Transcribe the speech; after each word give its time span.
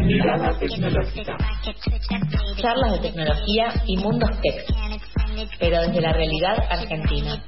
Mirada 0.00 0.56
tecnológica. 0.60 1.36
Charlas 2.60 2.92
de 2.92 3.08
tecnología 3.08 3.82
y 3.86 3.96
mundos 3.96 4.30
tech, 4.40 4.64
pero 5.58 5.80
desde 5.80 6.00
la 6.00 6.12
realidad 6.12 6.56
argentina. 6.70 7.42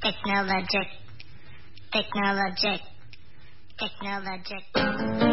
Technologic. 0.00 0.88
Technologic. 1.90 2.80
Technologic. 3.76 5.31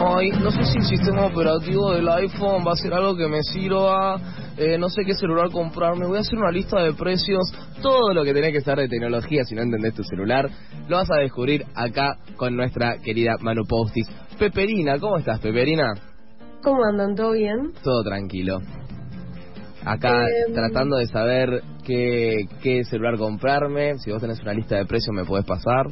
Ay, 0.00 0.30
no 0.30 0.50
sé 0.52 0.62
si 0.64 0.78
el 0.78 0.84
sistema 0.84 1.26
operativo 1.26 1.92
del 1.92 2.08
iPhone 2.08 2.64
va 2.66 2.72
a 2.72 2.76
ser 2.76 2.94
algo 2.94 3.16
que 3.16 3.26
me 3.26 3.42
sirva, 3.42 4.16
eh, 4.56 4.78
no 4.78 4.88
sé 4.88 5.02
qué 5.04 5.14
celular 5.14 5.50
comprarme, 5.50 6.06
voy 6.06 6.18
a 6.18 6.20
hacer 6.20 6.38
una 6.38 6.52
lista 6.52 6.80
de 6.82 6.92
precios, 6.94 7.42
todo 7.82 8.14
lo 8.14 8.22
que 8.24 8.32
tenés 8.32 8.52
que 8.52 8.60
saber 8.60 8.88
de 8.88 8.88
tecnología 8.96 9.44
si 9.44 9.54
no 9.56 9.62
entendés 9.62 9.94
tu 9.94 10.04
celular, 10.04 10.48
lo 10.88 10.96
vas 10.96 11.10
a 11.10 11.16
descubrir 11.20 11.64
acá 11.74 12.16
con 12.36 12.56
nuestra 12.56 12.98
querida 12.98 13.36
Manu 13.40 13.64
Postis. 13.66 14.06
Peperina, 14.38 14.98
¿cómo 15.00 15.16
estás, 15.18 15.40
Peperina? 15.40 15.94
¿Cómo 16.62 16.84
andan? 16.84 17.14
¿Todo 17.16 17.32
bien? 17.32 17.72
Todo 17.82 18.02
tranquilo. 18.04 18.60
Acá 19.84 20.24
Em. 20.46 20.54
tratando 20.54 20.96
de 20.96 21.06
saber 21.06 21.62
qué, 21.84 22.46
qué 22.62 22.84
celular 22.84 23.16
comprarme, 23.16 23.98
si 23.98 24.10
vos 24.12 24.20
tenés 24.20 24.40
una 24.42 24.52
lista 24.52 24.76
de 24.76 24.86
precios 24.86 25.14
me 25.14 25.24
podés 25.24 25.44
pasar. 25.44 25.86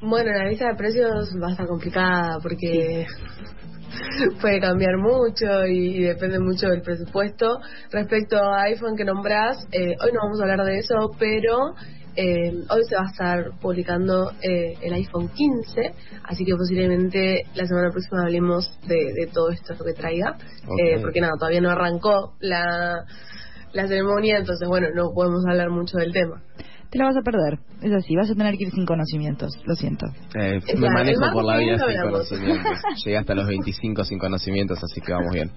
Bueno, 0.00 0.30
la 0.30 0.44
lista 0.44 0.68
de 0.68 0.74
precios 0.74 1.30
va 1.42 1.48
a 1.48 1.50
estar 1.52 1.66
complicada 1.66 2.38
porque 2.42 3.06
puede 4.40 4.60
cambiar 4.60 4.98
mucho 4.98 5.66
y, 5.66 6.02
depende 6.02 6.38
mucho 6.38 6.68
del 6.68 6.82
presupuesto. 6.82 7.60
Respecto 7.90 8.36
a 8.36 8.62
iPhone 8.64 8.96
que 8.96 9.04
nombrás, 9.04 9.56
eh, 9.72 9.96
hoy 10.00 10.12
no 10.12 10.20
vamos 10.22 10.40
a 10.40 10.42
hablar 10.42 10.64
de 10.66 10.78
eso, 10.78 10.94
pero 11.18 11.74
eh, 12.14 12.52
hoy 12.68 12.84
se 12.88 12.94
va 12.94 13.02
a 13.02 13.10
estar 13.10 13.58
publicando 13.60 14.32
eh, 14.42 14.74
el 14.82 14.92
iPhone 14.92 15.28
15, 15.28 15.94
así 16.24 16.44
que 16.44 16.54
posiblemente 16.54 17.44
la 17.54 17.66
semana 17.66 17.90
próxima 17.90 18.22
hablemos 18.22 18.78
de, 18.86 19.12
de 19.14 19.26
todo 19.32 19.50
esto 19.50 19.74
que 19.82 19.94
traiga, 19.94 20.36
eh, 20.78 20.96
Ok. 20.96 21.02
porque 21.02 21.20
nada, 21.22 21.34
todavía 21.38 21.62
no 21.62 21.70
arrancó 21.70 22.34
la, 22.40 23.04
la 23.72 23.86
ceremonia, 23.88 24.38
entonces 24.38 24.68
bueno, 24.68 24.88
no 24.94 25.12
podemos 25.14 25.44
hablar 25.46 25.70
mucho 25.70 25.96
del 25.96 26.12
tema. 26.12 26.42
Te 26.96 27.02
la 27.02 27.08
vas 27.08 27.16
a 27.18 27.20
perder. 27.20 27.58
Es 27.82 27.92
así, 27.92 28.16
vas 28.16 28.30
a 28.30 28.34
tener 28.34 28.56
que 28.56 28.64
ir 28.64 28.70
sin 28.70 28.86
conocimientos. 28.86 29.52
Lo 29.66 29.74
siento. 29.74 30.06
Eh, 30.34 30.60
me 30.78 30.88
manejo 30.88 31.30
por 31.30 31.44
la 31.44 31.58
vida 31.58 31.76
sin 31.76 32.00
conocimientos. 32.00 32.72
Llegué 33.04 33.18
hasta 33.18 33.34
los 33.34 33.46
25 33.46 34.04
sin 34.04 34.18
conocimientos, 34.18 34.82
así 34.82 35.02
que 35.02 35.12
vamos 35.12 35.30
bien. 35.34 35.50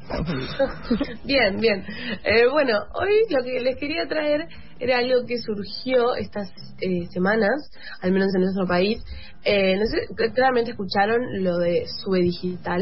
Bien, 1.23 1.57
bien. 1.61 1.85
Eh, 2.25 2.45
bueno, 2.51 2.73
hoy 2.93 3.13
lo 3.29 3.41
que 3.45 3.61
les 3.61 3.77
quería 3.77 4.05
traer 4.07 4.47
era 4.79 4.97
algo 4.97 5.25
que 5.25 5.37
surgió 5.37 6.13
estas 6.15 6.49
eh, 6.81 7.07
semanas, 7.13 7.71
al 8.01 8.11
menos 8.11 8.27
en 8.35 8.41
nuestro 8.41 8.67
país. 8.67 9.01
Eh, 9.45 9.77
no 9.77 9.85
sé, 9.85 10.31
claramente 10.33 10.71
escucharon 10.71 11.21
lo 11.41 11.57
de 11.57 11.85
Sube 12.03 12.19
Digital. 12.19 12.81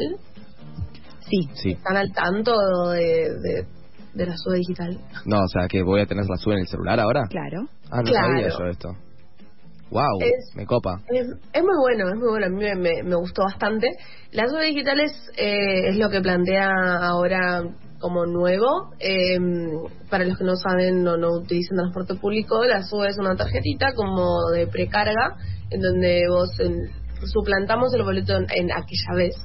Sí. 1.29 1.47
Sí. 1.53 1.71
¿Están 1.73 1.97
al 1.97 2.11
tanto 2.11 2.53
de, 2.89 3.35
de, 3.39 3.67
de 4.17 4.25
la 4.25 4.35
Sube 4.37 4.57
Digital? 4.57 4.97
No, 5.25 5.37
o 5.43 5.47
sea, 5.47 5.67
que 5.67 5.83
voy 5.83 6.01
a 6.01 6.05
tener 6.05 6.25
la 6.25 6.37
sube 6.37 6.55
en 6.55 6.61
el 6.61 6.67
celular 6.67 6.99
ahora. 6.99 7.21
Claro. 7.29 7.67
Ah, 7.91 7.97
no 8.01 8.03
Claro. 8.03 8.27
sabía 8.27 8.49
yo 8.49 8.65
esto. 8.65 8.89
Wow, 9.89 10.19
Es- 10.19 10.53
me 10.55 10.65
copa. 10.65 10.99
Es, 11.07 11.25
es 11.53 11.63
muy 11.63 11.77
bueno, 11.79 12.09
es 12.09 12.15
muy 12.19 12.27
bueno, 12.29 12.45
a 12.47 12.49
mí 12.49 12.57
me, 12.57 12.75
me- 12.75 13.03
me 13.03 13.15
gustó 13.15 13.43
bastante. 13.43 13.87
La 14.33 14.45
SUBE 14.49 14.65
digital 14.65 14.99
es, 14.99 15.13
eh, 15.37 15.89
es 15.89 15.95
lo 15.97 16.09
que 16.09 16.19
plantea 16.19 16.67
ahora 17.03 17.63
como 17.99 18.25
nuevo. 18.25 18.91
Eh, 18.99 19.37
para 20.09 20.25
los 20.25 20.37
que 20.37 20.43
no 20.43 20.55
saben 20.57 21.07
o 21.07 21.15
no 21.15 21.29
utilizan 21.39 21.77
transporte 21.77 22.15
público, 22.15 22.65
la 22.65 22.83
SUBE 22.83 23.07
es 23.07 23.17
una 23.17 23.35
tarjetita 23.37 23.93
como 23.95 24.49
de 24.53 24.67
precarga, 24.67 25.37
en 25.69 25.79
donde 25.81 26.21
vos 26.29 26.49
en- 26.59 26.89
suplantamos 27.25 27.93
el 27.95 28.03
boleto 28.03 28.35
en, 28.35 28.45
en 28.55 28.71
aquella 28.71 29.13
vez. 29.15 29.35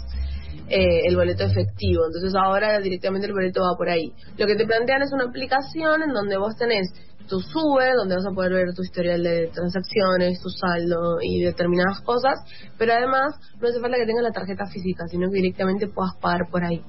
Eh, 0.69 1.07
el 1.07 1.17
boleto 1.17 1.45
efectivo. 1.45 2.05
Entonces 2.07 2.35
ahora 2.35 2.79
directamente 2.81 3.27
el 3.27 3.33
boleto 3.33 3.63
va 3.63 3.77
por 3.77 3.89
ahí. 3.89 4.13
Lo 4.39 4.47
que 4.47 4.57
te 4.57 4.67
plantean 4.67 5.03
es 5.03 5.13
una 5.13 5.25
aplicación 5.25 6.03
en 6.03 6.13
donde 6.13 6.37
vos 6.37 6.57
tenés 6.57 6.89
tu 7.29 7.41
sube, 7.41 7.93
donde 7.97 8.17
vas 8.17 8.27
a 8.27 8.35
poder 8.35 8.53
ver 8.53 8.75
tu 8.75 8.83
historial 8.83 9.23
de 9.23 9.49
transacciones, 9.55 10.41
tu 10.43 10.51
saldo 10.51 11.19
y 11.23 11.41
determinadas 11.41 12.01
cosas, 12.01 12.35
pero 12.79 12.93
además 12.93 13.35
no 13.61 13.69
hace 13.69 13.81
falta 13.81 13.97
que 13.97 14.07
tengas 14.07 14.25
la 14.25 14.33
tarjeta 14.33 14.67
física, 14.67 15.07
sino 15.09 15.31
que 15.31 15.37
directamente 15.37 15.89
puedas 15.89 16.15
pagar 16.21 16.49
por 16.51 16.65
ahí. 16.65 16.83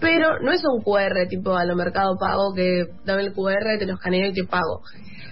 Pero 0.00 0.40
no 0.40 0.52
es 0.52 0.62
un 0.64 0.82
QR 0.82 1.26
tipo 1.28 1.54
a 1.54 1.64
lo 1.64 1.74
mercado 1.74 2.16
pago 2.18 2.52
que 2.54 2.84
dame 3.04 3.22
el 3.22 3.32
QR, 3.32 3.78
te 3.78 3.86
lo 3.86 3.94
escaneo 3.94 4.28
y 4.28 4.32
te 4.32 4.44
pago. 4.44 4.82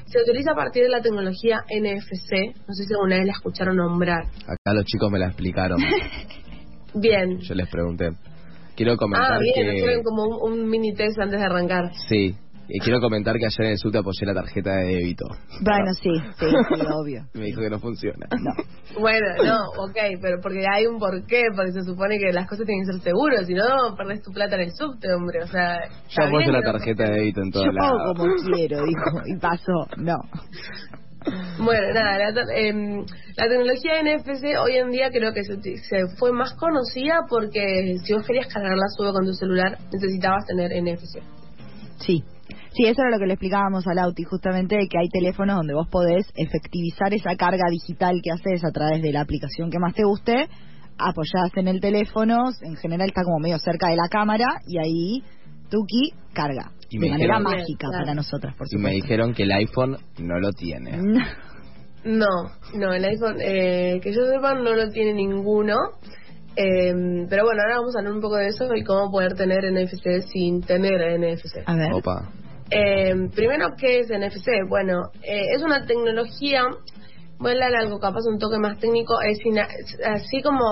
Se 0.07 0.21
utiliza 0.21 0.53
a 0.53 0.55
partir 0.55 0.85
de 0.85 0.91
la 0.91 1.03
tecnología 1.03 1.65
NFC, 1.69 2.57
no 2.67 2.75
sé 2.75 2.85
si 2.85 2.95
alguna 2.95 3.17
vez 3.17 3.27
la 3.27 3.33
escucharon 3.33 3.77
nombrar. 3.77 4.25
Acá 4.47 4.73
los 4.73 4.85
chicos 4.85 5.11
me 5.11 5.19
la 5.19 5.27
explicaron. 5.27 5.79
Bien. 6.95 7.39
Yo 7.41 7.55
les 7.55 7.69
pregunté. 7.69 8.11
Quiero 8.77 8.97
comentar 8.97 9.35
Ah, 9.35 9.39
bien, 9.39 9.55
que... 9.55 9.77
hicieron 9.77 10.03
como 10.03 10.25
un, 10.25 10.53
un 10.61 10.69
mini 10.69 10.95
test 10.95 11.19
antes 11.21 11.39
de 11.39 11.47
arrancar. 11.47 11.93
Sí. 12.09 12.35
Y 12.67 12.81
quiero 12.81 12.99
comentar 12.99 13.37
que 13.37 13.45
ayer 13.45 13.67
en 13.67 13.73
el 13.73 13.79
SUTE 13.79 13.99
apoyé 13.99 14.25
la 14.25 14.33
tarjeta 14.33 14.71
de 14.77 14.87
débito. 14.87 15.27
Bueno, 15.61 15.93
sí, 16.01 16.11
sí, 16.39 16.47
sí, 16.75 16.81
obvio. 16.95 17.27
Me 17.35 17.45
dijo 17.45 17.61
que 17.61 17.69
no 17.69 17.79
funciona. 17.79 18.27
Bueno, 18.99 19.27
no, 19.45 19.85
ok, 19.85 19.97
pero 20.21 20.41
porque 20.43 20.65
hay 20.73 20.87
un 20.87 20.99
porqué, 20.99 21.43
porque 21.55 21.73
se 21.73 21.83
supone 21.83 22.19
que 22.19 22.33
las 22.33 22.49
cosas 22.49 22.65
tienen 22.65 22.87
que 22.87 22.93
ser 22.93 23.03
seguras, 23.03 23.47
si 23.47 23.53
no, 23.53 23.95
perdés 23.99 24.23
tu 24.23 24.33
plata 24.33 24.57
en 24.57 24.63
el 24.63 24.71
subte, 24.73 25.13
hombre, 25.13 25.43
o 25.43 25.47
sea... 25.47 25.79
Yo 26.09 26.25
apoyo 26.25 26.53
la 26.53 26.61
no 26.61 26.73
tarjeta 26.73 27.05
de 27.05 27.11
débito 27.11 27.43
en 27.43 27.51
todos 27.51 27.67
Yo 27.67 27.73
pago 27.77 28.15
como 28.17 28.35
quiero, 28.55 28.79
dijo. 28.87 29.21
Y 29.27 29.37
pasó. 29.39 29.87
No. 29.99 30.17
Bueno, 31.59 31.93
nada, 31.95 32.19
la, 32.19 32.55
em, 32.55 33.05
la 33.37 33.49
tecnología 33.49 34.03
NFC 34.03 34.57
hoy 34.59 34.77
en 34.77 34.91
día 34.91 35.11
creo 35.11 35.33
que 35.33 35.45
se, 35.45 35.57
se 35.61 36.17
fue 36.19 36.33
más 36.33 36.55
conocida 36.55 37.21
porque 37.29 37.97
si 38.05 38.13
vos 38.13 38.27
querías 38.27 38.53
cargar 38.53 38.77
la 38.77 38.89
sube 38.97 39.13
con 39.13 39.25
tu 39.25 39.33
celular 39.33 39.79
necesitabas 39.93 40.45
tener 40.47 40.71
NFC. 40.73 41.23
Sí. 42.01 42.25
Sí, 42.77 42.87
eso 42.87 43.03
era 43.03 43.11
lo 43.13 43.19
que 43.19 43.27
le 43.27 43.35
explicábamos 43.35 43.87
a 43.87 43.95
Lauti, 43.95 44.25
justamente 44.25 44.77
de 44.77 44.89
que 44.89 44.99
hay 44.99 45.09
teléfonos 45.09 45.57
donde 45.57 45.75
vos 45.75 45.87
podés 45.89 46.27
efectivizar 46.35 47.15
esa 47.15 47.37
carga 47.37 47.71
digital 47.71 48.21
que 48.21 48.33
haces 48.33 48.65
a 48.65 48.73
través 48.73 49.01
de 49.01 49.13
la 49.13 49.21
aplicación 49.21 49.71
que 49.71 49.79
más 49.79 49.95
te 49.95 50.03
guste, 50.03 50.49
apoyás 50.99 51.57
en 51.57 51.69
el 51.69 51.81
teléfono, 51.81 52.51
en 52.63 52.75
general 52.77 53.09
está 53.09 53.23
como 53.23 53.39
medio 53.39 53.59
cerca 53.59 53.91
de 53.91 53.97
la 53.97 54.09
cámara, 54.11 54.47
y 54.67 54.79
ahí 54.79 55.23
Tuki 55.75 56.13
carga. 56.33 56.71
Y 56.89 56.99
de 56.99 57.07
me 57.07 57.11
manera 57.11 57.39
dijeron- 57.39 57.43
mágica 57.43 57.89
Claro. 57.89 58.05
para 58.05 58.15
nosotras, 58.15 58.55
por 58.57 58.67
Y 58.71 58.77
me 58.77 58.91
dijeron 58.93 59.35
que 59.35 59.43
el 59.43 59.51
iPhone 59.53 59.97
no 60.19 60.39
lo 60.39 60.53
tiene. 60.53 60.99
No, 62.05 62.27
no, 62.75 62.93
el 62.93 63.05
iPhone, 63.05 63.39
eh, 63.41 63.99
que 64.03 64.13
yo 64.13 64.27
sepa, 64.27 64.55
no 64.55 64.75
lo 64.75 64.89
tiene 64.91 65.15
ninguno. 65.15 65.75
Em, 66.55 67.27
pero 67.29 67.45
bueno, 67.45 67.63
ahora 67.63 67.79
vamos 67.79 67.97
a 67.97 67.99
hablar 67.99 68.13
un 68.15 68.21
poco 68.21 68.37
de 68.37 68.49
eso 68.49 68.67
y 68.77 68.85
cómo 68.85 69.11
poder 69.11 69.35
tener 69.35 69.65
NFC 69.65 70.21
sin 70.33 70.61
tener 70.61 71.01
NFC. 71.19 71.63
A 71.67 71.75
ver. 71.75 71.93
Opa. 71.93 72.31
Eh, 72.71 73.15
primero, 73.35 73.71
¿qué 73.77 74.01
es 74.01 74.11
NFC? 74.11 74.51
Bueno, 74.69 75.11
eh, 75.23 75.47
es 75.57 75.63
una 75.63 75.85
tecnología, 75.87 76.63
voy 77.39 77.51
a 77.51 77.55
hablar 77.55 77.75
algo 77.75 77.99
capaz 77.99 78.21
un 78.31 78.39
toque 78.39 78.59
más 78.59 78.79
técnico, 78.79 79.21
es 79.23 79.39
ina- 79.45 79.67
es 79.67 79.99
así 80.07 80.43
como 80.43 80.65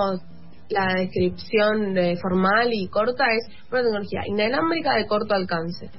la 0.73 0.95
descripción 0.95 1.97
eh, 1.99 2.17
formal 2.21 2.69
y 2.73 2.89
corta, 2.89 3.25
es 3.33 3.47
una 3.71 3.83
tecnología 3.83 4.23
inalámbrica 4.27 4.95
de 4.97 5.07
corto 5.07 5.35
alcance. 5.35 5.91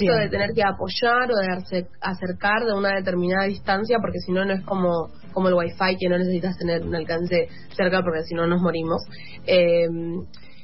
Bien. 0.00 0.20
de 0.20 0.28
tener 0.28 0.50
que 0.54 0.62
apoyar 0.62 1.28
o 1.32 1.34
de 1.34 1.48
arce- 1.48 1.88
acercar 2.00 2.64
de 2.64 2.74
una 2.74 2.94
determinada 2.94 3.46
distancia, 3.46 3.98
porque 4.00 4.20
si 4.24 4.30
no, 4.30 4.44
no 4.44 4.52
es 4.54 4.62
como, 4.64 5.10
como 5.32 5.48
el 5.48 5.54
Wi-Fi, 5.54 5.96
que 5.98 6.08
no 6.08 6.16
necesitas 6.16 6.56
tener 6.58 6.82
un 6.86 6.94
alcance 6.94 7.48
cerca, 7.76 8.00
porque 8.00 8.22
si 8.22 8.34
no 8.36 8.46
nos 8.46 8.60
morimos. 8.62 9.02
Eh, 9.48 9.88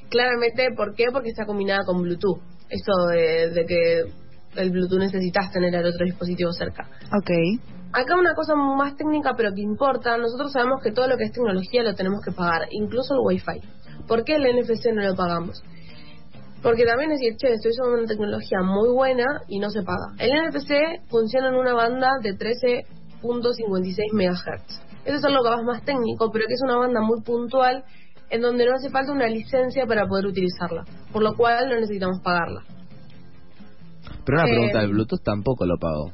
claramente, 0.09 0.69
¿por 0.77 0.95
qué? 0.95 1.07
Porque 1.13 1.31
está 1.31 1.45
combinada 1.45 1.85
con 1.85 2.03
Bluetooth. 2.03 2.39
Eso 2.69 3.09
de, 3.11 3.51
de 3.51 3.65
que 3.67 4.03
el 4.63 4.71
Bluetooth 4.71 5.01
necesitas 5.01 5.51
tener 5.51 5.75
el 5.75 5.87
otro 5.87 6.05
dispositivo 6.05 6.53
cerca. 6.53 6.89
Ok. 7.07 7.31
Acá 7.93 8.15
una 8.17 8.35
cosa 8.35 8.55
más 8.55 8.97
técnica, 8.97 9.33
pero 9.37 9.53
que 9.55 9.63
importa, 9.63 10.17
nosotros 10.19 10.53
sabemos 10.53 10.83
que 10.83 10.93
todo 10.93 11.09
lo 11.09 11.17
que 11.17 11.25
es 11.25 11.33
tecnología 11.33 11.83
lo 11.83 11.95
tenemos 11.95 12.21
que 12.23 12.33
pagar, 12.33 12.69
incluso 12.71 13.15
el 13.15 13.21
Wi-Fi. 13.25 13.61
¿Por 14.07 14.25
qué 14.25 14.35
el 14.37 14.43
NFC 14.45 14.93
no 14.93 15.03
lo 15.03 15.15
pagamos? 15.15 15.63
Porque 16.63 16.85
también 16.85 17.13
es 17.13 17.21
decir, 17.21 17.37
che, 17.37 17.53
estoy 17.55 17.71
usando 17.71 17.99
una 17.99 18.07
tecnología 18.07 18.59
muy 18.63 18.89
buena 18.91 19.25
y 19.49 19.59
no 19.61 19.71
se 19.71 19.83
paga. 19.83 20.15
El 20.19 20.31
NFC 20.33 21.09
funciona 21.09 21.49
en 21.49 21.55
una 21.55 21.75
banda 21.75 22.09
de 22.23 22.37
13.56 23.23 24.13
MHz. 24.13 24.83
Eso 25.05 25.17
es 25.17 25.25
algo 25.25 25.43
capaz 25.45 25.63
más 25.63 25.85
técnico, 25.85 26.31
pero 26.33 26.47
que 26.49 26.55
es 26.55 26.63
una 26.63 26.77
banda 26.77 27.01
muy 27.01 27.21
puntual 27.23 27.85
en 28.31 28.41
donde 28.41 28.67
no 28.67 28.75
hace 28.75 28.91
falta 28.91 29.13
una 29.13 29.29
licencia 29.29 29.87
para 29.87 30.07
poder 30.07 30.27
utilizarla, 30.27 30.85
por 31.13 31.23
lo 31.23 31.35
cual 31.37 31.69
no 31.69 31.77
necesitamos 31.77 32.21
pagarla. 32.23 32.63
Pero 34.25 34.39
una 34.39 34.49
Eh, 34.49 34.51
pregunta, 34.53 34.81
el 34.83 34.91
Bluetooth 34.91 35.23
tampoco 35.23 35.65
lo 35.67 35.79
pago. 35.79 36.13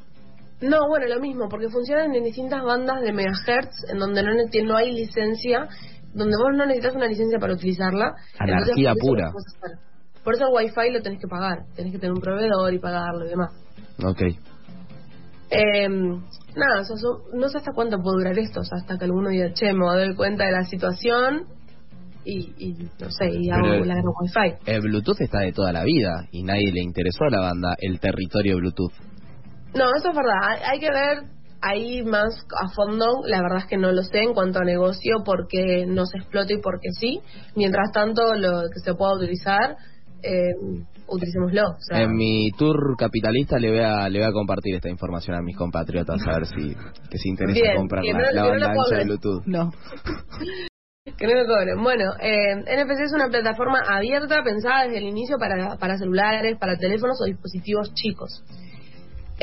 No, 0.62 0.88
bueno, 0.88 1.06
lo 1.06 1.20
mismo, 1.20 1.48
porque 1.48 1.68
funcionan 1.68 2.14
en 2.14 2.22
distintas 2.24 2.62
bandas 2.62 3.02
de 3.02 3.12
megahertz, 3.12 3.90
en 3.90 3.98
donde 3.98 4.22
no, 4.22 4.76
hay 4.76 4.92
licencia, 4.92 5.68
donde 6.14 6.36
vos 6.36 6.50
no 6.54 6.64
necesitas 6.66 6.94
una 6.94 7.06
licencia 7.06 7.38
para 7.38 7.54
utilizarla. 7.54 8.14
Anarquía 8.38 8.92
Entonces, 8.92 9.04
por 9.06 9.18
eso 9.18 9.32
pura. 9.60 9.80
Por 10.24 10.34
eso 10.34 10.44
el 10.46 10.54
wifi 10.54 10.92
lo 10.92 11.02
tenés 11.02 11.20
que 11.20 11.26
pagar, 11.28 11.64
tenés 11.74 11.92
que 11.92 11.98
tener 11.98 12.12
un 12.12 12.20
proveedor 12.20 12.72
y 12.72 12.78
pagarlo 12.78 13.26
y 13.26 13.28
demás. 13.30 13.50
Ok. 14.04 14.22
Eh, 15.50 15.88
nada, 15.88 16.80
o 16.80 16.84
sea, 16.84 16.96
so- 16.96 17.24
no 17.34 17.48
sé 17.48 17.58
hasta 17.58 17.72
cuánto 17.74 17.98
puede 17.98 18.18
durar 18.18 18.38
esto, 18.38 18.60
o 18.60 18.64
sea, 18.64 18.78
hasta 18.78 18.96
que 18.98 19.04
alguno 19.04 19.28
diga, 19.30 19.52
che, 19.52 19.72
me 19.74 19.84
doy 19.84 20.14
cuenta 20.14 20.44
de 20.44 20.52
la 20.52 20.64
situación 20.64 21.46
y, 22.24 22.54
y 22.56 22.72
no 23.00 23.10
sé, 23.10 23.30
y 23.32 23.50
hago 23.50 23.62
Pero- 23.68 23.84
la 23.84 23.94
gran 23.96 24.04
wifi. 24.20 24.56
El 24.64 24.80
Bluetooth 24.80 25.20
está 25.20 25.40
de 25.40 25.52
toda 25.52 25.72
la 25.72 25.82
vida 25.84 26.26
y 26.30 26.44
nadie 26.44 26.72
le 26.72 26.80
interesó 26.82 27.24
a 27.24 27.30
la 27.30 27.40
banda 27.40 27.74
el 27.78 27.98
territorio 28.00 28.56
Bluetooth. 28.58 28.92
No, 29.74 29.84
eso 29.96 30.08
es 30.10 30.14
verdad, 30.16 30.62
hay, 30.70 30.78
que 30.80 30.90
ver 30.90 31.24
ahí 31.60 32.02
más 32.02 32.34
a 32.60 32.68
fondo, 32.74 33.22
la 33.26 33.40
verdad 33.40 33.58
es 33.58 33.66
que 33.66 33.76
no 33.78 33.92
lo 33.92 34.02
sé 34.02 34.18
en 34.18 34.34
cuanto 34.34 34.58
a 34.58 34.64
negocio, 34.64 35.22
porque 35.24 35.86
no 35.86 36.04
se 36.06 36.18
explota 36.18 36.52
y 36.52 36.58
porque 36.60 36.88
sí. 36.98 37.20
Mientras 37.56 37.90
tanto, 37.92 38.34
lo 38.34 38.62
que 38.72 38.80
se 38.84 38.94
pueda 38.94 39.14
utilizar, 39.14 39.76
eh, 40.22 40.54
utilicémoslo. 41.06 41.62
O 41.70 41.80
sea, 41.80 42.02
En 42.02 42.14
mi 42.14 42.50
tour 42.56 42.96
capitalista 42.96 43.58
le 43.58 43.70
voy 43.70 43.80
a 43.80 44.08
le 44.08 44.18
voy 44.20 44.28
a 44.28 44.32
compartir 44.32 44.74
esta 44.76 44.88
información 44.88 45.36
a 45.36 45.42
mis 45.42 45.56
compatriotas 45.56 46.20
a 46.26 46.32
ver 46.32 46.46
si 46.46 46.74
que 47.10 47.18
se 47.18 47.28
interesa 47.28 47.60
Bien, 47.60 47.76
comprar 47.76 48.02
que 48.02 48.12
la, 48.12 48.18
no- 48.18 48.24
la 48.24 48.30
que 48.30 48.36
no 48.36 48.48
banda 48.48 48.74
lo 48.74 48.80
ancha 48.82 48.96
de. 48.98 49.04
Bluetooth. 49.04 49.42
No. 49.46 49.70
Que 51.18 51.26
no 51.26 51.34
me 51.34 51.46
cobren. 51.46 51.82
Bueno, 51.82 52.12
eh, 52.20 52.54
NFC 52.54 53.00
es 53.06 53.12
una 53.12 53.28
plataforma 53.28 53.80
abierta 53.88 54.40
pensada 54.44 54.84
desde 54.84 54.98
el 54.98 55.04
inicio 55.04 55.36
para, 55.36 55.76
para 55.76 55.98
celulares, 55.98 56.56
para 56.58 56.76
teléfonos 56.76 57.20
o 57.20 57.24
dispositivos 57.24 57.92
chicos. 57.94 58.44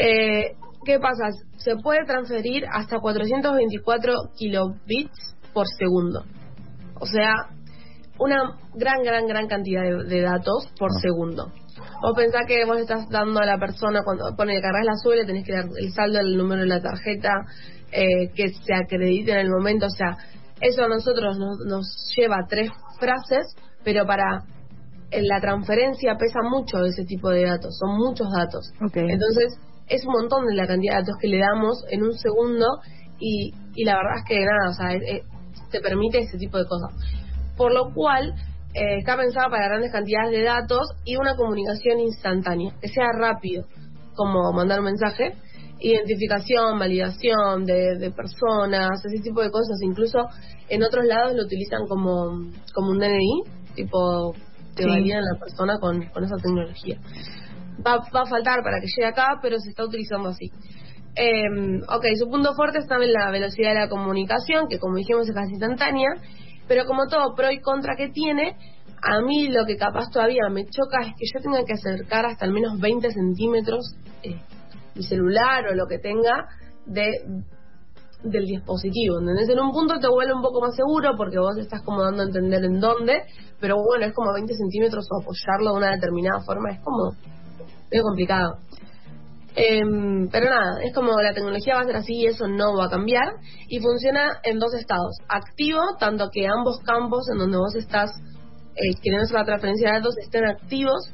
Eh, 0.01 0.56
¿Qué 0.86 0.98
pasa? 0.98 1.25
Se 1.57 1.75
puede 1.75 2.06
transferir 2.06 2.63
hasta 2.72 3.00
424 3.00 4.13
kilobits 4.38 5.36
por 5.54 5.68
segundo. 5.68 6.24
O 7.00 7.06
sea, 7.06 7.34
una 8.18 8.57
gran, 8.75 9.01
gran, 9.04 9.28
gran 9.28 9.48
cantidad 9.48 9.84
de, 9.84 10.04
de 10.06 10.22
datos 10.22 10.69
por 10.80 10.90
Ah. 10.92 11.00
segundo. 11.01 11.51
Vos 12.01 12.13
pensás 12.16 12.46
que 12.48 12.66
vos 12.66 12.78
estás 12.78 13.10
dando 13.10 13.40
a 13.42 13.46
la 13.46 13.57
persona, 13.57 14.01
cuando 14.04 14.36
pone 14.38 14.60
cargas 14.62 14.86
la 14.86 14.96
sube, 15.04 15.18
le 15.18 15.25
tenés 15.25 15.46
que 15.46 15.54
dar 15.54 15.66
el 15.78 15.92
saldo, 15.94 16.19
el 16.19 16.38
número 16.38 16.62
de 16.62 16.68
la 16.68 16.81
tarjeta, 16.81 17.30
eh, 17.92 18.30
que 18.34 18.50
se 18.50 18.74
acredite 18.74 19.31
en 19.31 19.40
el 19.40 19.50
momento. 19.50 19.86
O 19.86 19.90
sea, 19.90 20.18
eso 20.62 20.84
a 20.84 20.88
nosotros 20.88 21.38
nos, 21.38 21.57
nos 21.66 22.13
lleva 22.16 22.38
tres 22.48 22.69
frases, 23.00 23.56
pero 23.84 24.06
para 24.06 24.44
en 25.12 25.28
la 25.28 25.40
transferencia 25.42 26.16
pesa 26.18 26.40
mucho 26.44 26.84
ese 26.86 27.04
tipo 27.04 27.30
de 27.30 27.46
datos, 27.46 27.78
son 27.80 27.98
muchos 27.98 28.28
datos. 28.31 28.72
Entonces, 29.10 29.57
es 29.89 30.06
un 30.06 30.13
montón 30.13 30.45
de 30.45 30.56
la 30.56 30.68
cantidad 30.68 30.94
de 30.95 31.00
datos 31.01 31.15
que 31.19 31.27
le 31.27 31.39
damos 31.39 31.83
en 31.89 32.03
un 32.03 32.13
segundo 32.13 32.65
y, 33.19 33.53
y 33.75 33.83
la 33.86 33.95
verdad 33.97 34.18
es 34.19 34.24
que 34.27 34.45
nada, 34.45 34.69
o 34.69 34.74
sea, 34.74 34.94
eh, 34.94 35.01
eh, 35.18 35.24
te 35.71 35.81
permite 35.81 36.19
ese 36.19 36.38
tipo 36.38 36.57
de 36.57 36.65
cosas. 36.65 36.91
Por 37.57 37.74
lo 37.74 37.94
cual, 37.94 38.33
eh, 38.74 38.97
está 39.00 39.18
pensada 39.18 39.50
para 39.50 39.68
grandes 39.68 39.91
cantidades 39.91 40.31
de 40.31 40.44
datos 40.44 40.88
y 41.03 41.18
una 41.18 41.36
comunicación 41.36 42.00
instantánea, 42.00 42.74
que 42.81 42.88
sea 42.88 43.12
rápido, 43.13 43.65
como 44.15 44.53
mandar 44.53 44.80
un 44.80 44.86
mensaje, 44.86 45.33
identificación, 45.81 46.77
validación 46.77 47.65
de, 47.65 47.97
de 47.97 48.12
personas, 48.12 49.03
ese 49.06 49.21
tipo 49.24 49.41
de 49.41 49.50
cosas. 49.50 49.77
Incluso 49.81 50.27
en 50.69 50.83
otros 50.83 51.06
lados 51.06 51.36
lo 51.36 51.44
utilizan 51.44 51.88
como, 51.88 52.51
como 52.74 52.91
un 52.91 53.00
DNI, 53.00 53.44
tipo, 53.75 54.33
te 54.75 54.83
Sí. 54.83 54.89
validan 54.89 55.24
la 55.25 55.39
persona 55.39 55.77
con, 55.80 56.06
con 56.07 56.24
esa 56.24 56.36
tecnología. 56.38 56.97
Va, 57.85 57.97
va 57.97 58.21
a 58.21 58.25
faltar 58.25 58.61
para 58.63 58.79
que 58.79 58.87
llegue 58.87 59.05
acá, 59.05 59.39
pero 59.41 59.57
se 59.59 59.69
está 59.69 59.85
utilizando 59.85 60.29
así. 60.29 60.51
Eh, 61.15 61.81
ok, 61.87 62.05
su 62.17 62.29
punto 62.29 62.53
fuerte 62.53 62.79
está 62.79 62.95
en 62.95 63.11
la 63.11 63.31
velocidad 63.31 63.73
de 63.73 63.79
la 63.81 63.89
comunicación, 63.89 64.67
que 64.69 64.79
como 64.79 64.95
dijimos 64.95 65.27
es 65.27 65.35
casi 65.35 65.51
instantánea, 65.51 66.09
pero 66.67 66.85
como 66.85 67.07
todo 67.07 67.35
pro 67.35 67.51
y 67.51 67.59
contra 67.59 67.95
que 67.95 68.09
tiene, 68.09 68.55
a 69.01 69.21
mí 69.21 69.49
lo 69.49 69.65
que 69.65 69.75
capaz 69.75 70.09
todavía 70.11 70.43
me 70.51 70.65
choca 70.65 71.01
es 71.01 71.13
que 71.17 71.25
yo 71.33 71.41
tenga 71.41 71.63
que 71.65 71.73
acercar 71.73 72.25
hasta 72.25 72.45
al 72.45 72.51
menos 72.51 72.79
20 72.79 73.11
centímetros 73.11 73.95
eh, 74.23 74.39
mi 74.95 75.03
celular 75.03 75.67
o 75.67 75.75
lo 75.75 75.87
que 75.87 75.99
tenga 75.99 76.47
de 76.85 77.43
del 78.23 78.45
dispositivo, 78.45 79.19
¿entendés? 79.19 79.47
En 79.47 79.59
un 79.59 79.71
punto 79.71 79.97
te 79.97 80.09
vuelve 80.09 80.33
un 80.33 80.41
poco 80.41 80.59
más 80.59 80.75
seguro 80.75 81.15
porque 81.15 81.39
vos 81.39 81.57
estás 81.57 81.81
como 81.83 82.03
dando 82.03 82.23
a 82.23 82.25
entender 82.25 82.65
en 82.65 82.81
dónde, 82.81 83.23
pero 83.61 83.77
bueno, 83.77 84.05
es 84.05 84.13
como 84.13 84.33
20 84.33 84.53
centímetros 84.55 85.07
o 85.09 85.21
apoyarlo 85.21 85.71
de 85.71 85.77
una 85.77 85.91
determinada 85.95 86.41
forma, 86.41 86.69
es 86.71 86.81
como 86.81 87.15
medio 87.91 88.03
complicado. 88.03 88.57
Em, 89.56 90.30
pero 90.30 90.50
nada, 90.50 90.81
es 90.83 90.94
como 90.94 91.19
la 91.19 91.33
tecnología 91.33 91.75
va 91.75 91.81
a 91.81 91.86
ser 91.86 91.95
así 91.97 92.13
y 92.13 92.27
eso 92.27 92.47
no 92.47 92.77
va 92.77 92.86
a 92.86 92.89
cambiar. 92.89 93.36
Y 93.68 93.80
funciona 93.80 94.39
en 94.44 94.59
dos 94.59 94.74
estados. 94.74 95.18
Activo, 95.27 95.81
tanto 96.00 96.30
que 96.31 96.47
ambos 96.47 96.80
campos 96.86 97.27
en 97.31 97.39
donde 97.39 97.57
vos 97.57 97.75
estás 97.75 98.12
eh, 98.75 98.95
queriendo 99.01 99.25
hacer 99.25 99.38
la 99.38 99.45
transferencia 99.45 99.89
de 99.89 99.97
datos 99.97 100.18
estén 100.19 100.45
activos. 100.45 101.13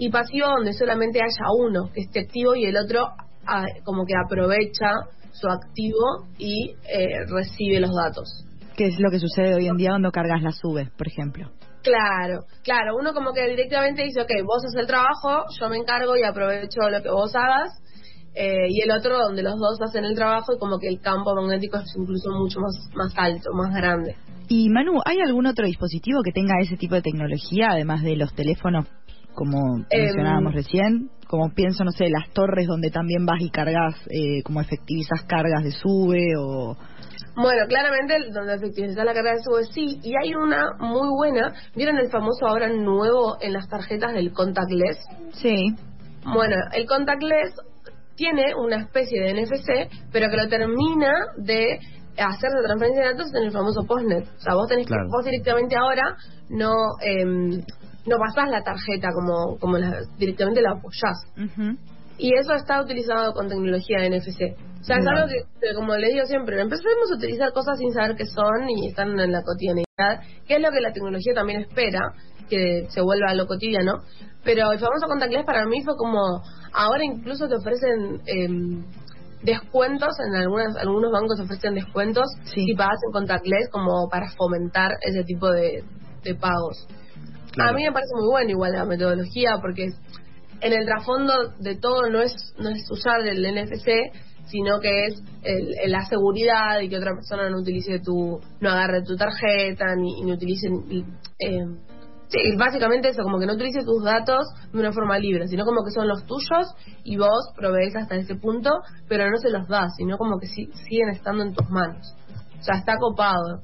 Y 0.00 0.10
pasivo, 0.10 0.48
donde 0.48 0.74
solamente 0.74 1.20
haya 1.20 1.50
uno 1.58 1.90
que 1.92 2.02
esté 2.02 2.20
activo 2.20 2.54
y 2.54 2.66
el 2.66 2.76
otro 2.76 3.08
ah, 3.46 3.64
como 3.84 4.04
que 4.04 4.14
aprovecha 4.14 4.90
su 5.32 5.48
activo 5.48 6.26
y 6.38 6.74
eh, 6.84 7.24
recibe 7.26 7.80
los 7.80 7.90
datos. 7.94 8.44
Que 8.76 8.86
es 8.86 9.00
lo 9.00 9.10
que 9.10 9.18
sucede 9.18 9.54
hoy 9.54 9.66
en 9.66 9.76
día 9.76 9.90
cuando 9.90 10.12
cargas 10.12 10.42
la 10.42 10.52
sube, 10.52 10.90
por 10.96 11.08
ejemplo. 11.08 11.50
Claro, 11.88 12.44
claro, 12.62 12.96
uno 13.00 13.14
como 13.14 13.32
que 13.32 13.48
directamente 13.48 14.02
dice, 14.02 14.20
ok, 14.20 14.30
vos 14.44 14.62
haces 14.64 14.80
el 14.80 14.86
trabajo, 14.86 15.44
yo 15.58 15.68
me 15.70 15.78
encargo 15.78 16.16
y 16.16 16.22
aprovecho 16.22 16.90
lo 16.90 17.02
que 17.02 17.08
vos 17.08 17.34
hagas, 17.34 17.70
eh, 18.34 18.68
y 18.68 18.82
el 18.82 18.90
otro 18.90 19.18
donde 19.18 19.42
los 19.42 19.58
dos 19.58 19.80
hacen 19.80 20.04
el 20.04 20.14
trabajo 20.14 20.52
y 20.54 20.58
como 20.58 20.78
que 20.78 20.88
el 20.88 21.00
campo 21.00 21.34
magnético 21.34 21.78
es 21.78 21.90
incluso 21.96 22.30
mucho 22.32 22.60
más, 22.60 22.90
más 22.94 23.12
alto, 23.16 23.50
más 23.54 23.74
grande. 23.74 24.16
Y 24.48 24.68
Manu, 24.68 25.00
¿hay 25.04 25.18
algún 25.20 25.46
otro 25.46 25.66
dispositivo 25.66 26.20
que 26.22 26.32
tenga 26.32 26.54
ese 26.60 26.76
tipo 26.76 26.94
de 26.94 27.02
tecnología, 27.02 27.68
además 27.70 28.02
de 28.02 28.16
los 28.16 28.34
teléfonos, 28.34 28.86
como 29.34 29.78
Em, 29.90 30.02
mencionábamos 30.02 30.54
recién? 30.54 31.10
Como 31.26 31.54
pienso, 31.54 31.84
no 31.84 31.90
sé, 31.90 32.10
las 32.10 32.30
torres 32.32 32.66
donde 32.66 32.90
también 32.90 33.24
vas 33.24 33.40
y 33.40 33.50
cargas, 33.50 33.94
eh, 34.10 34.42
como 34.42 34.60
efectivizas 34.60 35.24
cargas 35.24 35.64
de 35.64 35.70
sube 35.70 36.36
o... 36.38 36.76
Bueno, 37.40 37.66
claramente 37.68 38.16
donde 38.32 38.54
efectivizar 38.54 39.04
la 39.04 39.14
carga 39.14 39.32
de 39.32 39.42
sube 39.42 39.64
sí, 39.72 40.00
y 40.02 40.12
hay 40.22 40.34
una 40.34 40.72
muy 40.78 41.08
buena, 41.08 41.54
¿vieron 41.76 41.96
el 41.98 42.10
famoso 42.10 42.46
ahora 42.46 42.68
nuevo 42.68 43.36
en 43.40 43.52
las 43.52 43.68
tarjetas 43.68 44.12
del 44.12 44.32
contactless? 44.32 44.98
Sí. 45.34 45.74
Bueno, 46.24 46.56
el 46.72 46.86
contactless 46.86 47.54
tiene 48.16 48.54
una 48.56 48.82
especie 48.82 49.20
de 49.22 49.34
NFC, 49.42 49.88
pero 50.12 50.28
que 50.28 50.36
lo 50.36 50.48
termina 50.48 51.12
de 51.36 51.78
hacer 52.18 52.50
la 52.52 52.62
transferencia 52.66 53.04
de 53.04 53.12
datos 53.12 53.32
en 53.34 53.44
el 53.44 53.52
famoso 53.52 53.84
postnet. 53.86 54.26
O 54.26 54.40
sea, 54.40 54.54
vos 54.54 54.68
tenés 54.68 54.86
Claro. 54.86 55.04
que, 55.04 55.08
vos 55.10 55.24
directamente 55.24 55.76
ahora 55.76 56.16
no 56.50 56.72
em, 57.00 57.62
no 58.06 58.16
pasás 58.18 58.50
la 58.50 58.62
tarjeta 58.62 59.08
como 59.12 59.58
como 59.58 59.78
la, 59.78 60.00
directamente 60.18 60.60
la 60.60 60.72
apoyás. 60.72 61.18
Ujú. 61.36 61.76
Y 62.18 62.34
eso 62.34 62.52
está 62.54 62.80
utilizado 62.82 63.32
con 63.32 63.48
tecnología 63.48 64.00
de 64.00 64.10
NFC. 64.10 64.56
O 64.80 64.84
sea, 64.84 64.96
es 64.98 65.06
algo 65.06 65.28
que, 65.28 65.74
como 65.74 65.94
les 65.96 66.12
digo 66.14 66.26
siempre, 66.26 66.60
empecemos 66.60 67.10
a 67.12 67.16
utilizar 67.16 67.52
cosas 67.52 67.78
sin 67.78 67.92
saber 67.92 68.16
qué 68.16 68.26
son 68.26 68.68
y 68.68 68.88
están 68.88 69.18
en 69.18 69.32
la 69.32 69.42
cotidianidad, 69.42 70.22
que 70.46 70.56
es 70.56 70.60
lo 70.62 70.70
que 70.70 70.80
la 70.80 70.92
tecnología 70.92 71.34
también 71.34 71.62
espera, 71.62 72.00
que 72.48 72.86
se 72.88 73.00
vuelva 73.02 73.30
a 73.30 73.34
lo 73.34 73.46
cotidiano. 73.46 74.02
Pero 74.44 74.72
el 74.72 74.78
famoso 74.78 75.06
contactless 75.06 75.44
para 75.44 75.64
mí 75.66 75.82
fue 75.84 75.94
como, 75.96 76.42
ahora 76.72 77.04
incluso 77.04 77.46
te 77.48 77.56
ofrecen 77.56 78.20
em, 78.26 78.84
descuentos, 79.42 80.14
en 80.26 80.34
algunas, 80.34 80.76
algunos 80.76 81.12
bancos 81.12 81.38
ofrecen 81.40 81.74
descuentos 81.74 82.24
Sí. 82.44 82.64
si 82.64 82.74
pagas 82.74 82.98
en 83.06 83.12
contactless 83.12 83.68
como 83.70 84.08
para 84.08 84.28
fomentar 84.36 84.92
ese 85.02 85.22
tipo 85.24 85.50
de, 85.50 85.84
de 86.24 86.34
pagos. 86.34 86.86
Claro. 87.52 87.70
A 87.70 87.72
mí 87.74 87.84
me 87.84 87.92
parece 87.92 88.10
muy 88.16 88.28
buena 88.28 88.50
igual 88.50 88.72
la 88.72 88.84
metodología 88.84 89.58
porque 89.60 89.84
es- 89.86 90.00
en 90.60 90.72
el 90.72 90.84
trasfondo 90.86 91.32
de 91.58 91.76
todo 91.76 92.08
no 92.10 92.20
es 92.20 92.32
no 92.58 92.68
es 92.70 92.90
usar 92.90 93.20
el 93.26 93.44
NFC, 93.44 93.88
sino 94.46 94.80
que 94.80 95.04
es 95.06 95.22
el- 95.42 95.74
el- 95.84 95.92
la 95.92 96.04
seguridad 96.06 96.80
y 96.80 96.88
que 96.88 96.96
otra 96.96 97.12
persona 97.14 97.50
no 97.50 97.58
utilice 97.58 98.00
tu 98.00 98.40
no 98.60 98.70
agarre 98.70 99.02
tu 99.02 99.16
tarjeta 99.16 99.94
ni, 99.96 100.22
ni 100.22 100.32
utilice 100.32 100.68
ni- 100.70 101.04
eh, 101.38 101.64
sí, 102.28 102.38
básicamente 102.58 103.08
eso, 103.08 103.22
como 103.22 103.38
que 103.38 103.46
no 103.46 103.54
utilice 103.54 103.80
tus 103.84 104.02
datos 104.04 104.46
de 104.72 104.78
una 104.80 104.92
forma 104.92 105.18
libre, 105.18 105.48
sino 105.48 105.64
como 105.64 105.84
que 105.84 105.90
son 105.90 106.08
los 106.08 106.24
tuyos 106.24 106.74
y 107.04 107.16
vos 107.16 107.52
provees 107.56 107.94
hasta 107.96 108.16
ese 108.16 108.36
punto, 108.36 108.70
pero 109.08 109.30
no 109.30 109.36
se 109.38 109.50
los 109.50 109.68
das, 109.68 109.92
sino 109.96 110.16
como 110.16 110.38
que 110.38 110.46
sí- 110.46 110.70
siguen 110.88 111.10
estando 111.10 111.42
en 111.44 111.52
tus 111.54 111.68
manos. 111.70 112.14
O 112.58 112.62
sea, 112.62 112.76
está 112.78 112.96
copado. 112.98 113.60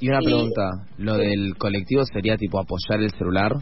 Y 0.00 0.08
una 0.08 0.18
pregunta, 0.20 0.62
¿lo 0.98 1.16
del 1.16 1.56
colectivo 1.56 2.02
sería 2.04 2.36
tipo 2.36 2.58
apoyar 2.58 3.00
el 3.00 3.10
celular? 3.12 3.52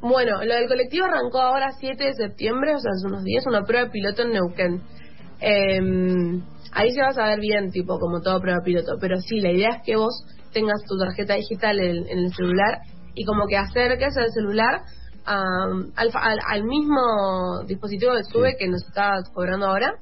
Bueno, 0.00 0.42
lo 0.44 0.54
del 0.54 0.68
colectivo 0.68 1.06
arrancó 1.06 1.40
ahora 1.40 1.70
7 1.78 2.04
de 2.04 2.12
septiembre, 2.14 2.74
o 2.74 2.78
sea, 2.78 2.92
hace 2.92 3.06
unos 3.06 3.24
días, 3.24 3.44
una 3.46 3.64
prueba 3.64 3.90
piloto 3.90 4.22
en 4.22 4.30
Neuquén. 4.30 4.82
Eh, 5.40 6.40
ahí 6.72 6.90
se 6.92 7.00
va 7.02 7.08
a 7.08 7.12
saber 7.12 7.40
bien, 7.40 7.70
tipo, 7.70 7.98
como 7.98 8.20
todo 8.20 8.40
prueba 8.40 8.60
piloto. 8.64 8.92
Pero 9.00 9.16
sí, 9.20 9.40
la 9.40 9.50
idea 9.50 9.70
es 9.70 9.82
que 9.84 9.96
vos 9.96 10.24
tengas 10.52 10.82
tu 10.88 10.96
tarjeta 10.98 11.34
digital 11.34 11.78
en, 11.80 12.06
en 12.08 12.18
el 12.18 12.32
celular 12.34 12.78
y 13.14 13.24
como 13.24 13.46
que 13.48 13.56
acerques 13.56 14.16
el 14.16 14.30
celular 14.32 14.82
al, 15.24 16.10
fa- 16.12 16.20
al, 16.24 16.38
al 16.48 16.64
mismo 16.64 17.62
dispositivo 17.66 18.14
de 18.14 18.24
sube 18.24 18.52
Sí. 18.52 18.56
que 18.60 18.68
nos 18.68 18.82
está 18.86 19.10
cobrando 19.34 19.66
ahora, 19.66 19.92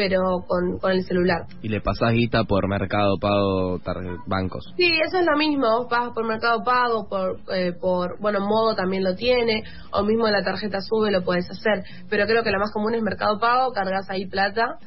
pero 0.00 0.46
con, 0.48 0.78
con 0.78 0.92
el 0.92 1.04
celular. 1.04 1.42
Y 1.60 1.68
le 1.68 1.82
pasás 1.82 2.12
guita 2.12 2.44
por 2.44 2.66
Mercado 2.70 3.18
Pago, 3.20 3.78
bancos. 4.26 4.64
Sí, 4.78 4.90
eso 5.06 5.18
es 5.18 5.26
lo 5.26 5.36
mismo. 5.36 5.66
Vos 5.66 5.88
pagas 5.90 6.14
por 6.14 6.26
Mercado 6.26 6.62
Pago, 6.64 7.06
por, 7.06 7.38
eh, 7.54 7.74
por 7.78 8.18
bueno, 8.18 8.40
Modo 8.40 8.74
también 8.74 9.04
lo 9.04 9.14
tiene, 9.14 9.62
o 9.92 10.02
mismo 10.02 10.26
la 10.28 10.42
tarjeta 10.42 10.78
sube 10.80 11.10
lo 11.10 11.22
puedes 11.22 11.50
hacer. 11.50 11.84
Pero 12.08 12.24
creo 12.24 12.42
que 12.42 12.50
la 12.50 12.58
más 12.58 12.72
común 12.72 12.94
es 12.94 13.02
Mercado 13.02 13.38
Pago, 13.38 13.72
cargas 13.72 14.08
ahí 14.08 14.24
plata 14.24 14.78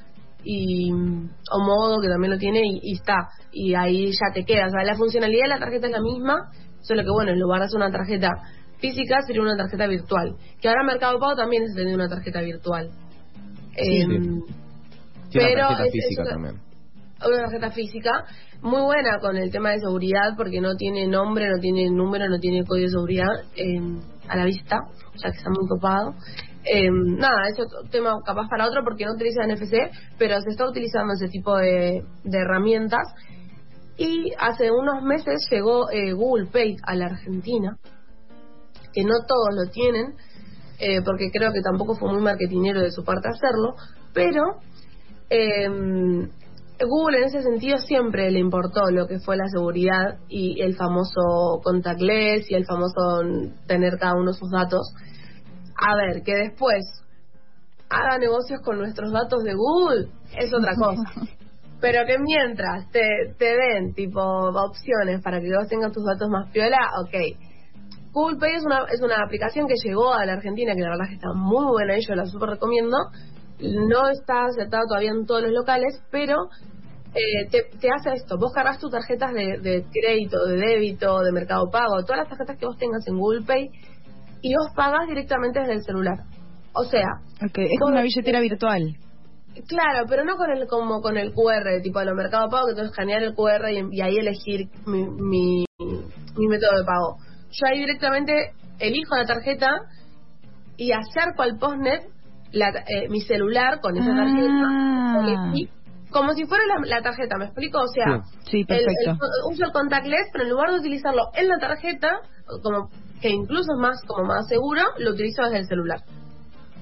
y 0.43 0.91
o 0.91 1.59
Modo 1.59 2.01
que 2.01 2.09
también 2.09 2.31
lo 2.33 2.39
tiene 2.39 2.61
y, 2.65 2.79
y 2.81 2.93
está. 2.93 3.27
Y 3.51 3.75
ahí 3.75 4.09
ya 4.13 4.33
te 4.33 4.45
quedas. 4.45 4.69
O 4.69 4.71
sea, 4.71 4.83
la 4.83 4.95
funcionalidad 4.95 5.43
de 5.43 5.49
la 5.49 5.59
tarjeta 5.59 5.85
es 5.85 5.93
la 5.93 6.01
misma, 6.01 6.49
solo 6.81 7.03
que 7.03 7.11
bueno, 7.11 7.33
en 7.33 7.39
lugar 7.39 7.59
de 7.59 7.65
hacer 7.65 7.77
una 7.77 7.91
tarjeta 7.91 8.29
física 8.79 9.21
sería 9.27 9.43
una 9.43 9.57
tarjeta 9.57 9.85
virtual. 9.85 10.37
Que 10.59 10.69
ahora 10.69 10.83
Mercado 10.83 11.19
Pago 11.19 11.35
también 11.35 11.65
es 11.65 11.75
tener 11.75 11.93
una 11.93 12.09
tarjeta 12.09 12.41
virtual. 12.41 12.89
Em, 13.75 14.41
sí. 14.41 14.62
Tiene 15.33 15.47
pero 15.55 15.67
una 15.67 15.77
tarjeta 15.77 15.83
es- 15.83 15.93
es 15.95 16.03
física 16.07 16.21
una- 16.21 16.31
también. 16.31 16.55
una 17.25 17.37
tarjeta 17.43 17.71
física 17.71 18.11
muy 18.61 18.81
buena 18.81 19.19
con 19.19 19.35
el 19.37 19.51
tema 19.51 19.71
de 19.71 19.79
seguridad 19.79 20.35
porque 20.37 20.61
no 20.61 20.75
tiene 20.75 21.07
nombre, 21.07 21.49
no 21.49 21.57
tiene 21.59 21.89
número, 21.89 22.29
no 22.29 22.39
tiene 22.39 22.63
código 22.65 22.85
de 22.85 22.91
seguridad 22.91 23.29
eh, 23.55 23.79
a 24.29 24.37
la 24.37 24.45
vista, 24.45 24.77
o 25.13 25.17
sea 25.17 25.31
que 25.31 25.37
está 25.37 25.49
muy 25.49 25.67
copado. 25.67 26.13
Eh, 26.65 26.87
nada, 26.89 27.41
es 27.51 27.59
otro 27.59 27.89
tema 27.89 28.13
capaz 28.25 28.47
para 28.49 28.65
otro 28.67 28.81
porque 28.85 29.03
no 29.05 29.11
utiliza 29.13 29.43
NFC, 29.45 29.91
pero 30.17 30.39
se 30.39 30.49
está 30.51 30.65
utilizando 30.65 31.13
ese 31.13 31.27
tipo 31.27 31.57
de, 31.57 32.03
de 32.23 32.37
herramientas. 32.37 33.03
Y 33.97 34.31
hace 34.39 34.71
unos 34.71 35.03
meses 35.03 35.45
llegó 35.51 35.89
eh, 35.91 36.13
Google 36.13 36.47
Pay 36.51 36.77
a 36.83 36.95
la 36.95 37.05
Argentina, 37.07 37.77
que 38.93 39.03
no 39.03 39.13
todos 39.27 39.49
lo 39.55 39.71
tienen, 39.71 40.15
eh, 40.79 41.01
porque 41.03 41.29
creo 41.31 41.51
que 41.51 41.61
tampoco 41.61 41.95
fue 41.95 42.11
muy 42.13 42.21
marketinero 42.21 42.81
de 42.81 42.91
su 42.91 43.03
parte 43.03 43.27
hacerlo, 43.29 43.75
pero 44.13 44.41
eh, 45.29 45.69
Google 46.85 47.17
en 47.17 47.23
ese 47.25 47.43
sentido 47.43 47.77
siempre 47.77 48.31
le 48.31 48.39
importó 48.39 48.89
lo 48.91 49.07
que 49.07 49.19
fue 49.19 49.37
la 49.37 49.47
seguridad 49.47 50.19
y 50.27 50.61
el 50.61 50.75
famoso 50.75 51.61
contactless 51.63 52.49
y 52.49 52.55
el 52.55 52.65
famoso 52.65 53.21
tener 53.67 53.97
cada 53.97 54.15
uno 54.15 54.33
sus 54.33 54.49
datos. 54.49 54.93
A 55.75 55.95
ver, 55.95 56.23
que 56.23 56.33
después 56.35 56.83
haga 57.89 58.17
negocios 58.17 58.61
con 58.61 58.79
nuestros 58.79 59.11
datos 59.11 59.43
de 59.43 59.53
Google 59.53 60.09
es 60.37 60.53
otra 60.53 60.75
cosa. 60.79 61.03
Pero 61.79 62.05
que 62.05 62.17
mientras 62.17 62.89
te, 62.91 63.01
te 63.37 63.55
den 63.57 63.93
tipo 63.93 64.21
opciones 64.21 65.21
para 65.21 65.39
que 65.41 65.49
vos 65.55 65.67
tengas 65.67 65.91
tus 65.91 66.05
datos 66.05 66.29
más 66.29 66.49
piola, 66.51 66.77
ok. 67.01 67.37
Google 68.13 68.37
Pay 68.39 68.55
es 68.55 68.63
una, 68.63 68.85
es 68.91 69.01
una 69.01 69.15
aplicación 69.23 69.67
que 69.67 69.73
llegó 69.83 70.13
a 70.13 70.25
la 70.25 70.33
Argentina, 70.33 70.75
que 70.75 70.81
la 70.81 70.91
verdad 70.91 71.07
que 71.07 71.15
está 71.15 71.33
muy 71.33 71.65
buena 71.65 71.97
y 71.97 72.05
yo 72.07 72.15
la 72.15 72.25
super 72.25 72.49
recomiendo. 72.49 72.95
No 73.63 74.09
está 74.09 74.45
aceptada 74.45 74.83
todavía 74.87 75.11
en 75.11 75.25
todos 75.25 75.43
los 75.43 75.51
locales, 75.51 76.01
pero 76.11 76.35
eh, 77.15 77.47
te, 77.49 77.63
te 77.79 77.89
hace 77.89 78.13
esto. 78.13 78.37
Vos 78.37 78.51
cargas 78.53 78.79
tus 78.79 78.91
tarjetas 78.91 79.33
de, 79.33 79.59
de 79.59 79.85
crédito, 79.91 80.45
de 80.45 80.57
débito, 80.57 81.19
de 81.21 81.31
mercado 81.31 81.69
pago, 81.71 82.03
todas 82.03 82.19
las 82.19 82.29
tarjetas 82.29 82.57
que 82.57 82.65
vos 82.65 82.77
tengas 82.77 83.07
en 83.07 83.17
Google 83.17 83.45
Pay 83.45 83.69
y 84.41 84.53
vos 84.55 84.71
pagas 84.75 85.07
directamente 85.07 85.59
desde 85.59 85.73
el 85.73 85.83
celular. 85.83 86.17
O 86.73 86.83
sea, 86.83 87.07
es 87.39 87.79
como 87.79 87.93
una 87.93 88.01
billetera 88.01 88.39
virtual. 88.39 88.97
Claro, 89.67 90.05
pero 90.09 90.25
no 90.25 90.35
con 90.35 90.49
el 90.49 90.65
como 90.67 91.01
con 91.01 91.17
el 91.17 91.31
QR, 91.31 91.81
tipo 91.83 91.99
de 91.99 92.05
los 92.05 92.15
mercados 92.15 92.49
pago, 92.49 92.67
que 92.67 92.73
tengo 92.73 92.87
que 92.87 92.91
escanear 92.91 93.21
el 93.21 93.35
QR 93.35 93.69
y, 93.69 93.95
y 93.95 94.01
ahí 94.01 94.17
elegir 94.17 94.67
mi, 94.87 95.05
mi, 95.05 95.65
mi 96.35 96.47
método 96.47 96.79
de 96.79 96.83
pago. 96.83 97.17
Yo 97.51 97.67
ahí 97.67 97.79
directamente 97.79 98.53
elijo 98.79 99.15
la 99.15 99.25
tarjeta 99.25 99.69
y 100.75 100.91
acerco 100.91 101.43
al 101.43 101.59
postnet 101.59 102.09
la, 102.53 102.69
eh, 102.69 103.09
mi 103.09 103.19
celular 103.21 103.79
con 103.81 103.97
esa 103.97 104.15
tarjeta, 104.15 104.67
Ah. 104.69 105.19
elegí, 105.21 105.69
como 106.11 106.33
si 106.33 106.45
fuera 106.45 106.63
la, 106.67 106.75
la 106.97 107.01
tarjeta, 107.01 107.37
¿me 107.37 107.45
explico? 107.45 107.79
O 107.81 107.87
sea, 107.87 108.21
Sí, 108.49 108.59
el- 108.61 108.65
perfecto. 108.67 109.11
el- 109.11 109.51
uso 109.53 109.65
el 109.65 109.71
contactless, 109.71 110.27
pero 110.31 110.45
en 110.45 110.49
lugar 110.51 110.71
de 110.71 110.77
utilizarlo 110.79 111.23
en 111.35 111.47
la 111.49 111.57
tarjeta, 111.57 112.19
como 112.63 112.89
que 113.21 113.29
incluso 113.29 113.73
es 113.73 113.79
más 113.79 114.01
como 114.07 114.25
más 114.27 114.47
seguro, 114.47 114.81
lo 114.99 115.11
utilizo 115.11 115.43
desde 115.43 115.59
el 115.59 115.65
celular. 115.67 115.99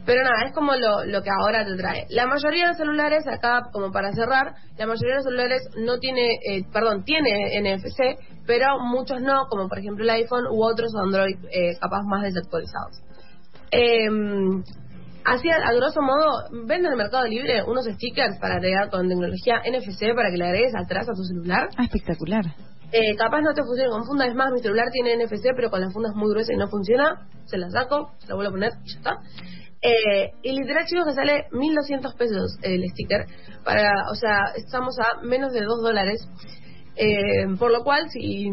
Pero 0.04 0.24
nada, 0.24 0.46
es 0.48 0.54
como 0.54 0.74
lo, 0.74 1.06
lo 1.06 1.22
que 1.22 1.30
ahora 1.30 1.64
te 1.64 1.76
trae. 1.78 2.08
La 2.10 2.26
mayoría 2.26 2.64
de 2.64 2.68
los 2.70 2.78
celulares, 2.78 3.24
acá 3.28 3.62
como 3.72 3.92
para 3.92 4.12
cerrar, 4.14 4.56
la 4.78 4.88
mayoría 4.88 5.12
de 5.12 5.16
los 5.18 5.24
celulares 5.26 5.62
no 5.78 6.00
tiene, 6.00 6.28
eh, 6.50 6.64
perdón, 6.74 7.04
tiene 7.04 7.56
NFC, 7.62 8.18
pero 8.48 8.80
muchos 8.80 9.22
no, 9.22 9.46
como 9.48 9.68
por 9.70 9.78
ejemplo 9.78 10.04
el 10.04 10.10
iPhone 10.10 10.48
u 10.50 10.64
otros 10.64 10.92
Android 11.06 11.38
eh, 11.52 11.78
capaz 11.80 12.02
más 12.10 12.24
desactualizados. 12.24 13.00
Eh, 13.72 14.10
así, 15.26 15.50
a, 15.50 15.74
grosso 15.74 16.02
modo, 16.02 16.50
vende 16.66 16.88
en 16.88 16.94
el 16.94 16.98
Mercado 16.98 17.26
Libre 17.26 17.64
unos 17.64 17.86
stickers 17.86 18.38
para 18.40 18.56
agregar 18.56 18.90
con 18.90 19.08
tecnología 19.08 19.62
NFC 19.66 20.14
para 20.16 20.30
que 20.32 20.38
le 20.38 20.46
agregues 20.46 20.74
atrás 20.76 21.08
a 21.10 21.14
tu 21.14 21.24
celular. 21.24 21.70
Ah, 21.78 21.84
espectacular. 21.84 22.46
Eh, 22.92 23.16
capaz 23.16 23.42
no 23.42 23.54
te 23.54 23.64
funciona 23.64 23.90
con 23.90 24.06
funda, 24.06 24.26
es 24.26 24.36
más, 24.36 24.52
mi 24.52 24.60
celular 24.60 24.88
tiene 24.92 25.16
NFC, 25.16 25.56
pero 25.56 25.70
con 25.70 25.80
la 25.80 25.90
funda 25.92 26.10
es 26.10 26.16
muy 26.16 26.30
gruesa 26.30 26.54
y 26.54 26.58
no 26.58 26.68
funciona. 26.68 27.28
Se 27.46 27.58
la 27.58 27.70
saco, 27.70 28.12
se 28.20 28.28
la 28.28 28.36
vuelvo 28.36 28.50
a 28.50 28.52
poner 28.52 28.72
y 28.84 28.94
ya 28.94 28.98
está. 28.98 29.18
Eh, 29.82 30.32
y 30.44 30.52
literal, 30.52 30.86
chicos, 30.86 31.06
que 31.06 31.14
sale 31.14 31.46
1200 31.52 32.14
pesos 32.16 32.58
el 32.62 32.84
sticker. 32.92 33.26
Para, 33.64 33.90
o 34.12 34.16
sea, 34.16 34.54
estamos 34.56 34.96
a 35.00 35.22
menos 35.26 35.54
de 35.54 35.62
2 35.62 35.82
dólares. 35.82 36.22
Eh, 36.96 37.48
por 37.58 37.72
lo 37.72 37.84
cual, 37.84 38.10
si, 38.10 38.50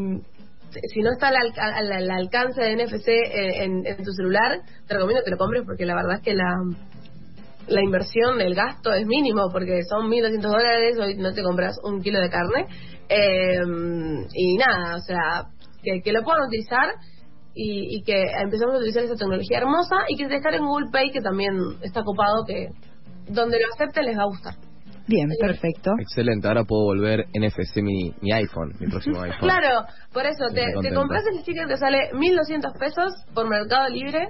si 0.92 1.00
no 1.00 1.12
está 1.12 1.28
al, 1.28 1.36
al- 1.56 1.92
al 1.92 2.10
alcance 2.10 2.60
de 2.60 2.76
NFC 2.76 3.08
en, 3.08 3.62
en- 3.62 3.86
en 3.86 4.04
tu 4.04 4.12
celular, 4.12 4.60
te 4.86 4.94
recomiendo 4.94 5.22
que 5.24 5.30
lo 5.30 5.36
compres 5.38 5.62
porque 5.66 5.86
la 5.86 5.94
verdad 5.94 6.16
es 6.16 6.22
que 6.22 6.34
la, 6.34 6.54
la 7.68 7.82
inversión, 7.82 8.40
el 8.40 8.54
gasto 8.54 8.92
es 8.92 9.06
mínimo 9.06 9.50
porque 9.52 9.82
son 9.88 10.08
1.200 10.10 10.40
dólares, 10.40 10.96
hoy 10.98 11.16
no 11.16 11.32
te 11.32 11.42
compras 11.42 11.76
un 11.84 12.00
kilo 12.02 12.20
de 12.20 12.30
carne. 12.30 12.66
Eh, 13.08 13.58
y 14.34 14.56
nada, 14.56 14.96
o 14.96 15.00
sea, 15.00 15.46
que, 15.82 16.00
que 16.02 16.12
lo 16.12 16.22
puedan 16.22 16.46
utilizar 16.46 16.94
y, 17.54 17.96
y 17.96 18.02
que 18.02 18.22
empezamos 18.42 18.74
a 18.74 18.78
utilizar 18.78 19.02
esa 19.04 19.16
tecnología 19.16 19.58
hermosa 19.58 19.96
y 20.08 20.16
que 20.16 20.24
se 20.24 20.30
descarguen 20.34 20.66
Google 20.66 20.90
Pay, 20.92 21.10
que 21.10 21.20
también 21.20 21.54
está 21.82 22.02
copado, 22.04 22.44
que 22.46 22.68
donde 23.28 23.58
lo 23.58 23.66
acepten 23.74 24.04
les 24.06 24.16
va 24.18 24.22
a 24.22 24.26
gustar. 24.26 24.54
Bien, 25.08 25.28
perfecto. 25.40 25.92
Excelente, 25.98 26.46
ahora 26.46 26.64
puedo 26.64 26.84
volver 26.84 27.26
NFC 27.34 27.78
mi, 27.82 28.14
mi 28.20 28.32
iPhone, 28.32 28.74
mi 28.78 28.88
próximo 28.88 29.20
iPhone. 29.22 29.40
Claro, 29.40 29.86
por 30.12 30.26
eso 30.26 30.44
te, 30.52 30.94
compras 30.94 31.24
el 31.32 31.40
sticker 31.40 31.66
que 31.66 31.76
sale 31.78 32.10
1.200 32.12 32.78
pesos 32.78 33.12
por 33.34 33.48
Mercado 33.48 33.88
Libre 33.88 34.28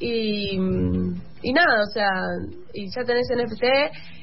y, 0.00 0.58
y 1.42 1.52
nada, 1.52 1.82
o 1.82 1.90
sea, 1.92 2.10
y 2.74 2.90
ya 2.94 3.04
tenés 3.04 3.28
NFC 3.34 3.64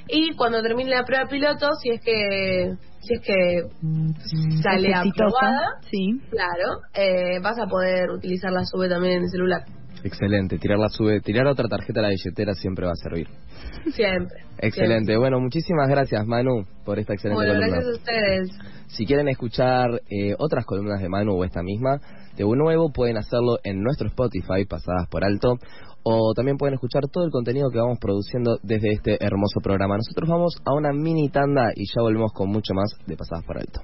y 0.09 0.35
cuando 0.35 0.61
termine 0.61 0.89
la 0.89 1.03
prueba 1.03 1.25
piloto, 1.27 1.69
si 1.81 1.91
es 1.91 2.01
que 2.01 2.73
si 2.99 3.13
es 3.15 3.21
que 3.21 3.63
sale 4.61 4.93
aprobada, 4.93 5.79
Sí. 5.89 6.19
claro, 6.29 6.81
eh, 6.93 7.39
vas 7.41 7.57
a 7.59 7.67
poder 7.67 8.09
utilizar 8.11 8.51
la 8.51 8.63
sube 8.65 8.89
también 8.89 9.17
en 9.17 9.23
el 9.23 9.29
celular. 9.29 9.61
Excelente, 10.03 10.57
tirar 10.57 10.79
la 10.79 10.89
sube, 10.89 11.21
tirar 11.21 11.47
otra 11.47 11.67
tarjeta 11.67 11.99
a 12.01 12.03
la 12.03 12.09
billetera 12.09 12.53
siempre 12.53 12.85
va 12.85 12.91
a 12.91 12.95
servir. 12.95 13.27
Siempre. 13.93 14.35
Excelente, 14.59 15.17
bueno, 15.17 15.39
muchísimas 15.39 15.87
gracias 15.89 16.25
Manu 16.27 16.65
por 16.85 16.99
esta 16.99 17.13
excelente 17.13 17.43
Bueno, 17.43 17.53
columna. 17.53 17.75
gracias 17.81 17.95
a 17.95 17.97
ustedes. 17.97 18.49
Si 18.87 19.05
quieren 19.05 19.27
escuchar 19.29 20.01
eh, 20.09 20.35
otras 20.37 20.65
columnas 20.65 21.01
de 21.01 21.09
Manu 21.09 21.33
o 21.33 21.43
esta 21.43 21.63
misma, 21.63 21.99
de 22.35 22.43
nuevo 22.43 22.91
pueden 22.91 23.17
hacerlo 23.17 23.59
en 23.63 23.81
nuestro 23.81 24.07
Spotify, 24.07 24.65
pasadas 24.67 25.07
por 25.09 25.23
alto, 25.23 25.57
o 26.03 26.33
también 26.35 26.57
pueden 26.57 26.73
escuchar 26.73 27.03
todo 27.11 27.23
el 27.23 27.31
contenido 27.31 27.69
que 27.69 27.79
vamos 27.79 27.97
produciendo 27.99 28.57
desde 28.61 28.91
este 28.91 29.23
hermoso 29.23 29.61
programa. 29.61 29.97
Nosotros 29.97 30.29
vamos 30.29 30.55
a 30.65 30.73
una 30.73 30.91
mini 30.91 31.29
tanda 31.29 31.71
y 31.75 31.85
ya 31.85 32.01
volvemos 32.01 32.33
con 32.33 32.49
mucho 32.49 32.73
más 32.73 32.89
de 33.07 33.15
pasadas 33.15 33.45
por 33.45 33.57
alto. 33.57 33.81